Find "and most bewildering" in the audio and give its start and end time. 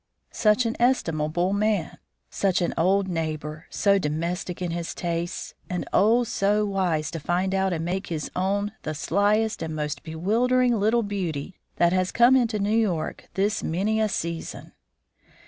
9.61-10.79